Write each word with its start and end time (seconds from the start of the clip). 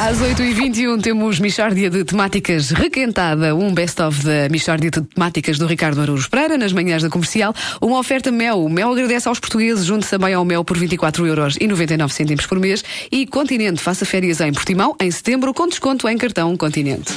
Às 0.00 0.18
8h21 0.18 1.02
temos 1.02 1.38
Michórdia 1.38 1.90
de 1.90 2.02
Temáticas 2.04 2.70
Requentada, 2.70 3.54
um 3.54 3.70
best-of 3.74 4.24
da 4.24 4.48
Michórdia 4.48 4.90
de 4.90 5.02
Temáticas 5.02 5.58
do 5.58 5.66
Ricardo 5.66 6.00
Araújo 6.00 6.30
Pereira, 6.30 6.56
nas 6.56 6.72
manhãs 6.72 7.02
da 7.02 7.10
comercial. 7.10 7.54
Uma 7.82 7.98
oferta 7.98 8.32
Mel. 8.32 8.64
O 8.64 8.70
Mel 8.70 8.90
agradece 8.90 9.28
aos 9.28 9.38
portugueses, 9.38 9.84
junte 9.84 10.08
também 10.08 10.32
ao 10.32 10.42
Mel 10.42 10.64
por 10.64 10.78
24,99€ 10.78 12.48
por 12.48 12.58
mês. 12.58 12.82
E 13.12 13.26
Continente, 13.26 13.82
faça 13.82 14.06
férias 14.06 14.40
em 14.40 14.50
Portimão, 14.54 14.96
em 14.98 15.10
setembro, 15.10 15.52
com 15.52 15.68
desconto 15.68 16.08
em 16.08 16.16
cartão 16.16 16.56
Continente. 16.56 17.12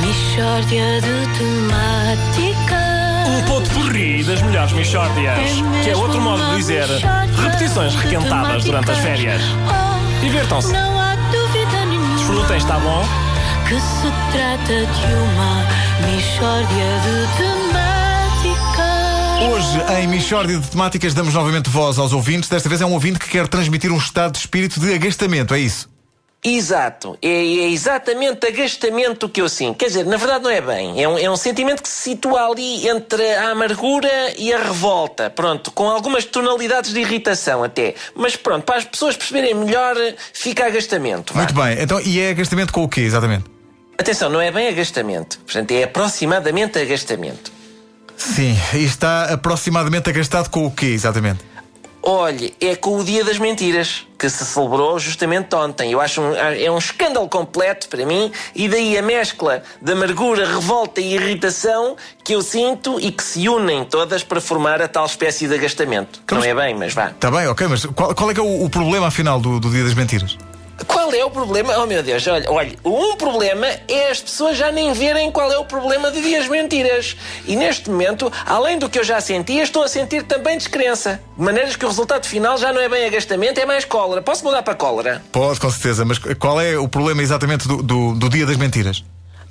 Michórdia 0.00 1.00
de 1.00 1.38
temáticas. 1.38 2.84
Um 3.26 3.42
ponto 3.48 3.68
porri 3.70 4.22
das 4.22 4.40
melhores 4.42 4.72
Michórdias. 4.72 5.40
Que 5.82 5.90
é 5.90 5.96
outro 5.96 6.20
modo 6.20 6.50
de 6.50 6.56
dizer 6.58 6.86
repetições 7.42 7.96
requentadas 7.96 8.62
durante 8.62 8.92
as 8.92 8.98
férias. 8.98 9.42
Divirtam-se. 10.20 10.72
Não 10.72 10.98
há 10.98 11.14
dúvida 11.14 11.86
nenhuma 11.86 12.16
Desfrutem, 12.16 12.56
está 12.56 12.78
bom? 12.78 13.04
que 13.68 13.80
se 13.80 14.12
trata 14.30 14.86
de 14.86 15.14
uma 15.14 15.66
Michórdia 16.06 17.00
de 17.00 17.26
temáticas. 17.38 18.84
Hoje, 19.50 19.80
em 20.00 20.06
Michórdia 20.06 20.58
de 20.58 20.68
Temáticas, 20.68 21.14
damos 21.14 21.32
novamente 21.34 21.70
voz 21.70 21.98
aos 21.98 22.12
ouvintes. 22.12 22.48
Desta 22.48 22.68
vez 22.68 22.80
é 22.82 22.86
um 22.86 22.92
ouvinte 22.92 23.18
que 23.18 23.28
quer 23.28 23.48
transmitir 23.48 23.90
um 23.90 23.96
estado 23.96 24.32
de 24.32 24.38
espírito 24.38 24.80
de 24.80 24.92
agastamento, 24.92 25.54
é 25.54 25.60
isso? 25.60 25.88
Exato, 26.46 27.16
é, 27.22 27.28
é 27.28 27.70
exatamente 27.70 28.46
agastamento 28.46 29.30
que 29.30 29.40
eu 29.40 29.48
sinto. 29.48 29.78
Quer 29.78 29.86
dizer, 29.86 30.04
na 30.04 30.18
verdade 30.18 30.44
não 30.44 30.50
é 30.50 30.60
bem. 30.60 31.02
É 31.02 31.08
um, 31.08 31.18
é 31.18 31.30
um 31.30 31.36
sentimento 31.36 31.82
que 31.82 31.88
se 31.88 32.10
situa 32.10 32.46
ali 32.46 32.86
entre 32.86 33.34
a 33.36 33.52
amargura 33.52 34.10
e 34.36 34.52
a 34.52 34.58
revolta. 34.58 35.30
Pronto, 35.30 35.70
com 35.70 35.88
algumas 35.88 36.26
tonalidades 36.26 36.92
de 36.92 37.00
irritação 37.00 37.64
até. 37.64 37.94
Mas 38.14 38.36
pronto, 38.36 38.62
para 38.62 38.76
as 38.76 38.84
pessoas 38.84 39.16
perceberem 39.16 39.54
melhor, 39.54 39.96
fica 40.34 40.66
agastamento. 40.66 41.32
vá. 41.32 41.40
Muito 41.40 41.54
bem. 41.54 41.80
Então, 41.80 41.98
e 41.98 42.20
é 42.20 42.30
agastamento 42.30 42.74
com 42.74 42.84
o 42.84 42.88
quê, 42.88 43.00
exatamente? 43.00 43.46
Atenção, 43.96 44.28
não 44.28 44.40
é 44.40 44.50
bem 44.50 44.68
agastamento. 44.68 45.38
Portanto, 45.38 45.70
é 45.70 45.84
aproximadamente 45.84 46.78
agastamento. 46.78 47.50
Sim, 48.18 48.54
e 48.74 48.84
está 48.84 49.32
aproximadamente 49.32 50.10
agastado 50.10 50.50
com 50.50 50.66
o 50.66 50.70
quê, 50.70 50.86
exatamente? 50.86 51.40
Olhe, 52.06 52.54
é 52.60 52.76
com 52.76 52.98
o 52.98 53.04
Dia 53.04 53.24
das 53.24 53.38
Mentiras, 53.38 54.06
que 54.18 54.28
se 54.28 54.44
celebrou 54.44 54.98
justamente 54.98 55.54
ontem. 55.54 55.90
Eu 55.90 56.02
acho 56.02 56.20
um, 56.20 56.34
é 56.36 56.70
um 56.70 56.76
escândalo 56.76 57.26
completo 57.30 57.88
para 57.88 58.04
mim, 58.04 58.30
e 58.54 58.68
daí 58.68 58.98
a 58.98 59.00
mescla 59.00 59.62
de 59.80 59.92
amargura, 59.92 60.46
revolta 60.46 61.00
e 61.00 61.14
irritação 61.14 61.96
que 62.22 62.34
eu 62.34 62.42
sinto 62.42 63.00
e 63.00 63.10
que 63.10 63.22
se 63.22 63.48
unem 63.48 63.86
todas 63.86 64.22
para 64.22 64.38
formar 64.38 64.82
a 64.82 64.88
tal 64.88 65.06
espécie 65.06 65.48
de 65.48 65.54
agastamento. 65.54 66.20
Como 66.28 66.42
Não 66.42 66.46
é 66.46 66.54
bem, 66.54 66.74
mas 66.74 66.92
vá. 66.92 67.06
Está 67.06 67.30
bem, 67.30 67.46
ok, 67.46 67.66
mas 67.68 67.86
qual, 67.86 68.14
qual 68.14 68.30
é 68.30 68.34
que 68.34 68.40
é 68.40 68.42
o, 68.42 68.64
o 68.64 68.68
problema, 68.68 69.06
afinal, 69.06 69.40
do, 69.40 69.58
do 69.58 69.70
Dia 69.70 69.84
das 69.84 69.94
Mentiras? 69.94 70.36
Qual 71.04 71.14
é 71.14 71.22
o 71.22 71.30
problema? 71.30 71.76
Oh 71.76 71.84
meu 71.84 72.02
Deus, 72.02 72.26
olha, 72.26 72.50
olha, 72.50 72.72
um 72.82 73.14
problema 73.14 73.66
é 73.86 74.10
as 74.10 74.22
pessoas 74.22 74.56
já 74.56 74.72
nem 74.72 74.90
verem 74.94 75.30
qual 75.30 75.52
é 75.52 75.58
o 75.58 75.64
problema 75.66 76.10
de 76.10 76.22
dias 76.22 76.48
mentiras. 76.48 77.14
E 77.46 77.54
neste 77.54 77.90
momento, 77.90 78.32
além 78.46 78.78
do 78.78 78.88
que 78.88 78.98
eu 78.98 79.04
já 79.04 79.20
sentia, 79.20 79.62
estou 79.62 79.82
a 79.82 79.88
sentir 79.88 80.22
também 80.22 80.56
descrença. 80.56 81.20
De 81.36 81.44
maneiras 81.44 81.76
que 81.76 81.84
o 81.84 81.88
resultado 81.88 82.26
final 82.26 82.56
já 82.56 82.72
não 82.72 82.80
é 82.80 82.88
bem 82.88 83.04
agastamento, 83.04 83.60
é 83.60 83.66
mais 83.66 83.84
cólera. 83.84 84.22
Posso 84.22 84.46
mudar 84.46 84.62
para 84.62 84.74
cólera? 84.74 85.22
Pode, 85.30 85.60
com 85.60 85.70
certeza, 85.70 86.06
mas 86.06 86.18
qual 86.18 86.58
é 86.58 86.78
o 86.78 86.88
problema 86.88 87.22
exatamente 87.22 87.68
do, 87.68 87.82
do, 87.82 88.14
do 88.14 88.30
Dia 88.30 88.46
das 88.46 88.56
Mentiras? 88.56 89.04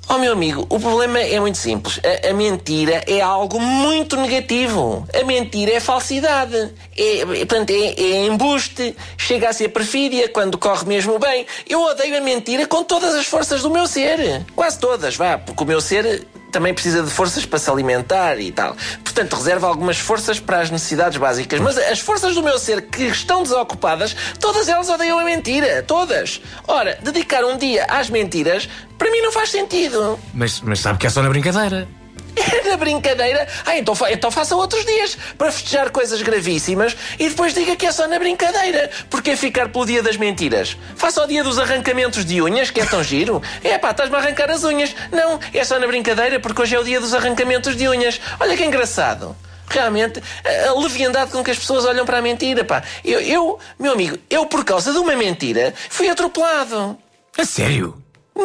Oh 0.08 0.18
meu 0.18 0.32
amigo, 0.32 0.66
o 0.68 0.78
problema 0.78 1.18
é 1.18 1.40
muito 1.40 1.56
simples. 1.56 1.98
A, 2.04 2.30
a 2.30 2.34
mentira 2.34 3.02
é 3.06 3.20
algo 3.20 3.58
muito 3.58 4.16
negativo. 4.16 5.06
A 5.18 5.24
mentira 5.24 5.72
é 5.72 5.80
falsidade. 5.80 6.72
É, 6.96 7.24
portanto, 7.24 7.70
é, 7.70 7.94
é 8.00 8.26
embuste. 8.26 8.94
Chega 9.16 9.48
a 9.48 9.52
ser 9.52 9.68
perfídia 9.70 10.28
quando 10.28 10.58
corre 10.58 10.86
mesmo 10.86 11.18
bem. 11.18 11.46
Eu 11.68 11.80
odeio 11.80 12.16
a 12.16 12.20
mentira 12.20 12.66
com 12.66 12.84
todas 12.84 13.14
as 13.14 13.26
forças 13.26 13.62
do 13.62 13.70
meu 13.70 13.86
ser. 13.86 14.44
Quase 14.54 14.78
todas, 14.78 15.16
vá, 15.16 15.38
porque 15.38 15.62
o 15.62 15.66
meu 15.66 15.80
ser 15.80 16.26
também 16.54 16.72
precisa 16.72 17.02
de 17.02 17.10
forças 17.10 17.44
para 17.44 17.58
se 17.58 17.68
alimentar 17.68 18.38
e 18.38 18.52
tal. 18.52 18.76
Portanto, 19.02 19.34
reserva 19.34 19.66
algumas 19.66 19.98
forças 19.98 20.38
para 20.38 20.60
as 20.60 20.70
necessidades 20.70 21.18
básicas. 21.18 21.58
Mas 21.58 21.76
as 21.76 21.98
forças 21.98 22.34
do 22.36 22.42
meu 22.44 22.58
ser 22.60 22.82
que 22.82 23.02
estão 23.06 23.42
desocupadas, 23.42 24.16
todas 24.38 24.68
elas 24.68 24.88
odeiam 24.88 25.18
a 25.18 25.24
mentira. 25.24 25.82
Todas. 25.82 26.40
Ora, 26.68 26.96
dedicar 27.02 27.44
um 27.44 27.58
dia 27.58 27.84
às 27.88 28.08
mentiras, 28.08 28.68
para 28.96 29.10
mim 29.10 29.20
não 29.20 29.32
faz 29.32 29.50
sentido. 29.50 30.16
Mas, 30.32 30.60
mas 30.60 30.78
sabe 30.78 30.98
que 30.98 31.08
é 31.08 31.10
só 31.10 31.22
na 31.22 31.28
brincadeira. 31.28 31.88
Na 32.68 32.76
brincadeira. 32.76 33.46
Ah, 33.64 33.76
então, 33.76 33.94
então 34.10 34.30
faça 34.30 34.56
outros 34.56 34.84
dias 34.84 35.16
para 35.38 35.50
festejar 35.52 35.90
coisas 35.90 36.20
gravíssimas 36.22 36.96
e 37.18 37.28
depois 37.28 37.54
diga 37.54 37.76
que 37.76 37.86
é 37.86 37.92
só 37.92 38.06
na 38.08 38.18
brincadeira. 38.18 38.90
Porque 39.08 39.30
é 39.30 39.36
ficar 39.36 39.68
pelo 39.68 39.86
dia 39.86 40.02
das 40.02 40.16
mentiras. 40.16 40.76
Faça 40.96 41.22
o 41.22 41.26
dia 41.26 41.44
dos 41.44 41.58
arrancamentos 41.58 42.24
de 42.24 42.42
unhas, 42.42 42.70
que 42.70 42.80
é 42.80 42.84
tão 42.84 43.02
giro. 43.02 43.42
É 43.64 43.78
pá, 43.78 43.92
estás-me 43.92 44.14
a 44.16 44.18
arrancar 44.18 44.50
as 44.50 44.62
unhas. 44.62 44.94
Não, 45.10 45.40
é 45.52 45.64
só 45.64 45.78
na 45.78 45.86
brincadeira 45.86 46.38
porque 46.38 46.60
hoje 46.60 46.74
é 46.74 46.78
o 46.78 46.84
dia 46.84 47.00
dos 47.00 47.14
arrancamentos 47.14 47.76
de 47.76 47.88
unhas. 47.88 48.20
Olha 48.38 48.56
que 48.56 48.64
engraçado. 48.64 49.34
Realmente, 49.68 50.22
a 50.68 50.78
leviandade 50.78 51.30
com 51.30 51.42
que 51.42 51.50
as 51.50 51.58
pessoas 51.58 51.84
olham 51.84 52.04
para 52.04 52.18
a 52.18 52.22
mentira, 52.22 52.62
pá. 52.64 52.82
Eu, 53.04 53.20
eu, 53.20 53.58
meu 53.78 53.92
amigo, 53.92 54.18
eu 54.28 54.46
por 54.46 54.64
causa 54.64 54.92
de 54.92 54.98
uma 54.98 55.16
mentira 55.16 55.72
fui 55.88 56.08
atropelado. 56.08 56.96
A 57.36 57.44
sério? 57.44 57.96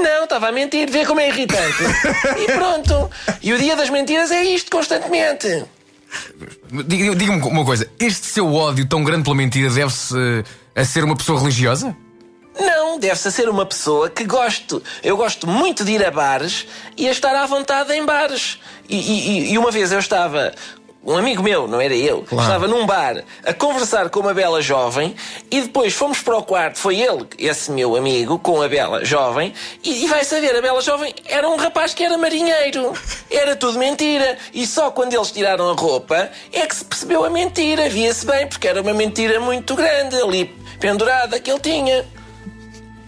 Não, 0.01 0.23
estava 0.23 0.47
a 0.49 0.51
mentir, 0.51 0.89
vê 0.89 1.05
como 1.05 1.19
é 1.19 1.27
irritante. 1.29 1.83
e 2.41 2.51
pronto. 2.53 3.09
E 3.41 3.53
o 3.53 3.57
dia 3.57 3.75
das 3.75 3.89
mentiras 3.89 4.31
é 4.31 4.43
isto 4.43 4.69
constantemente. 4.71 5.65
Diga- 6.85 7.15
Diga-me 7.15 7.41
uma 7.43 7.65
coisa: 7.65 7.89
este 7.99 8.27
seu 8.27 8.53
ódio 8.53 8.87
tão 8.87 9.03
grande 9.03 9.23
pela 9.23 9.35
mentira 9.35 9.69
deve-se 9.69 10.15
eh, 10.75 10.81
a 10.81 10.85
ser 10.85 11.03
uma 11.03 11.15
pessoa 11.15 11.39
religiosa? 11.39 11.95
Não, 12.59 12.99
deve-se 12.99 13.27
a 13.27 13.31
ser 13.31 13.47
uma 13.47 13.65
pessoa 13.65 14.09
que 14.09 14.25
gosto. 14.25 14.81
Eu 15.03 15.15
gosto 15.15 15.47
muito 15.47 15.85
de 15.85 15.93
ir 15.93 16.05
a 16.05 16.11
bares 16.11 16.67
e 16.97 17.07
a 17.07 17.11
estar 17.11 17.33
à 17.35 17.45
vontade 17.45 17.93
em 17.93 18.05
bares. 18.05 18.59
E, 18.89 18.97
e- 18.97 19.53
e 19.53 19.57
uma 19.57 19.71
vez 19.71 19.91
eu 19.91 19.99
estava. 19.99 20.51
Um 21.01 21.15
amigo 21.15 21.41
meu, 21.41 21.65
não 21.65 21.79
era 21.79 21.95
eu, 21.95 22.25
estava 22.29 22.67
num 22.67 22.85
bar 22.85 23.23
a 23.45 23.53
conversar 23.53 24.09
com 24.09 24.19
uma 24.19 24.33
bela 24.33 24.61
jovem 24.61 25.15
e 25.49 25.61
depois 25.61 25.93
fomos 25.93 26.21
para 26.21 26.37
o 26.37 26.43
quarto. 26.43 26.77
Foi 26.77 26.99
ele, 26.99 27.25
esse 27.37 27.71
meu 27.71 27.95
amigo, 27.95 28.37
com 28.37 28.61
a 28.61 28.67
bela 28.67 29.05
jovem. 29.05 29.53
E, 29.81 30.03
e 30.03 30.07
vai 30.07 30.25
saber, 30.25 30.53
a 30.53 30.61
bela 30.61 30.81
jovem 30.81 31.15
era 31.25 31.47
um 31.47 31.55
rapaz 31.55 31.93
que 31.93 32.03
era 32.03 32.17
marinheiro. 32.17 32.91
Era 33.31 33.55
tudo 33.55 33.79
mentira. 33.79 34.37
E 34.53 34.67
só 34.67 34.91
quando 34.91 35.13
eles 35.13 35.31
tiraram 35.31 35.69
a 35.69 35.73
roupa 35.73 36.29
é 36.51 36.67
que 36.67 36.75
se 36.75 36.83
percebeu 36.83 37.23
a 37.23 37.29
mentira. 37.29 37.87
Via-se 37.87 38.25
bem, 38.25 38.47
porque 38.47 38.67
era 38.67 38.81
uma 38.81 38.93
mentira 38.93 39.39
muito 39.39 39.75
grande 39.75 40.17
ali 40.17 40.53
pendurada 40.81 41.39
que 41.39 41.49
ele 41.49 41.61
tinha. 41.61 42.05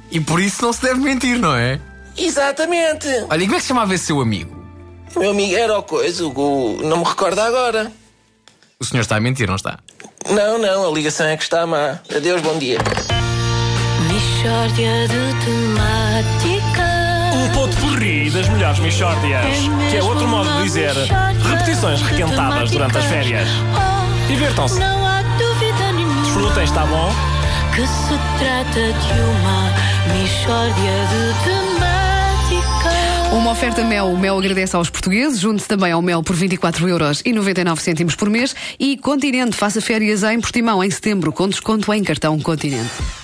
E 0.09 0.19
por 0.21 0.39
isso 0.39 0.63
não 0.63 0.71
se 0.71 0.81
deve 0.81 1.01
mentir, 1.01 1.37
não 1.37 1.55
é? 1.55 1.77
Exatamente. 2.17 3.07
Olha, 3.29 3.43
e 3.43 3.45
como 3.45 3.55
é 3.55 3.57
que 3.57 3.61
se 3.61 3.67
chamava 3.67 3.93
esse 3.93 4.05
seu 4.05 4.21
amigo? 4.21 4.60
Meu 5.17 5.31
amigo 5.31 5.55
era 5.55 5.77
o 5.77 5.83
coisa, 5.83 6.25
o, 6.25 6.79
não 6.83 6.97
me 6.97 7.03
recordo 7.03 7.39
agora. 7.39 7.91
O 8.79 8.85
senhor 8.85 9.01
está 9.01 9.17
a 9.17 9.19
mentir, 9.19 9.47
não 9.47 9.55
está? 9.55 9.79
Não, 10.29 10.57
não, 10.57 10.89
a 10.89 10.93
ligação 10.93 11.27
é 11.27 11.37
que 11.37 11.43
está 11.43 11.65
má. 11.67 11.99
Adeus, 12.15 12.41
bom 12.41 12.57
dia. 12.57 12.77
Michórdia 14.07 15.07
de 15.07 15.45
temáticas. 15.45 16.91
Um 17.35 17.49
ponto 17.53 17.75
porri 17.77 18.29
das 18.29 18.47
melhores 18.49 18.79
Michórdias. 18.79 19.45
Que 19.89 19.97
é 19.97 20.03
outro 20.03 20.27
modo 20.27 20.49
de 20.57 20.63
dizer 20.63 20.93
repetições 20.95 22.01
requentadas 22.01 22.71
durante 22.71 22.97
as 22.97 23.05
férias. 23.05 23.47
Divirtam-se. 24.27 24.79
Não 24.79 25.05
há 25.05 25.21
dúvida 25.37 25.91
nenhuma 25.93 26.21
Desfrutem, 26.23 26.63
está 26.63 26.85
bom? 26.85 27.11
que 27.75 27.87
se 27.87 28.19
trata 28.37 28.93
de 28.93 29.21
uma 29.21 29.71
Michórdia 30.13 30.91
de 31.07 31.43
temáticas. 31.45 32.00
Uma 33.31 33.51
oferta 33.51 33.81
Mel. 33.85 34.07
O 34.07 34.17
Mel 34.17 34.37
agradece 34.37 34.75
aos 34.75 34.89
portugueses. 34.89 35.39
Junte-se 35.39 35.67
também 35.67 35.91
ao 35.91 36.01
Mel 36.01 36.21
por 36.21 36.35
24,99€ 36.35 38.15
por 38.17 38.29
mês. 38.29 38.53
E 38.77 38.97
Continente, 38.97 39.55
faça 39.55 39.79
férias 39.79 40.21
em 40.23 40.39
Portimão 40.41 40.83
em 40.83 40.91
setembro, 40.91 41.31
com 41.31 41.47
desconto 41.47 41.93
em 41.93 42.03
cartão 42.03 42.37
Continente. 42.39 43.20